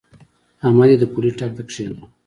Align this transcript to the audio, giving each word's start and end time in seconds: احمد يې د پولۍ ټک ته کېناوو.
احمد 0.65 0.89
يې 0.91 0.97
د 0.99 1.03
پولۍ 1.11 1.31
ټک 1.37 1.51
ته 1.57 1.63
کېناوو. 1.69 2.05